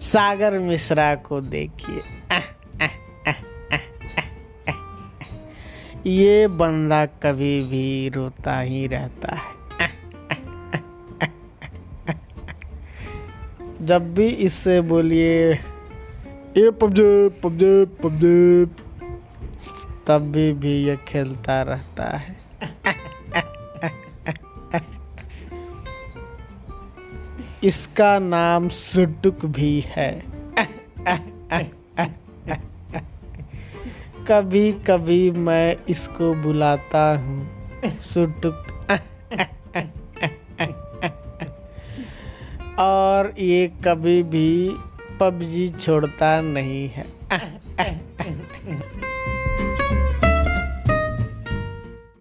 सागर 0.00 0.58
मिश्रा 0.58 1.14
को 1.14 1.40
देखिए। 1.40 2.00
ये 6.06 6.48
बंदा 6.48 7.06
कभी 7.06 7.60
भी 7.60 8.08
रोता 8.08 8.60
ही 8.60 8.86
रहता 8.86 9.34
है। 9.34 9.58
जब 13.82 14.14
भी 14.14 14.26
इससे 14.26 14.80
बोलिए 14.80 15.52
ये 16.56 16.70
पबजे 16.70 17.28
पबजे 17.28 17.84
पबजे 17.84 18.66
तब 20.06 20.30
भी, 20.32 20.52
भी 20.52 20.72
ये 20.84 20.96
खेलता 21.08 21.62
रहता 21.62 22.16
है। 22.16 22.47
इसका 27.64 28.18
नाम 28.18 28.68
सुटुक 28.68 29.44
भी 29.44 29.84
है। 29.86 30.10
कभी 34.28 34.72
कभी 34.72 35.30
मैं 35.30 35.76
इसको 35.88 36.32
बुलाता 36.34 37.02
हूँ। 37.18 38.00
सुटुक 38.00 38.66
और 42.78 43.34
ये 43.38 43.66
कभी 43.84 44.22
भी 44.22 44.70
पबजी 45.20 45.68
छोड़ता 45.70 46.40
नहीं 46.40 46.88
है। 46.88 47.06